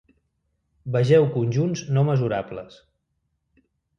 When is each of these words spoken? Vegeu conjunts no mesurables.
Vegeu 0.95 1.27
conjunts 1.35 1.85
no 1.97 2.05
mesurables. 2.09 2.81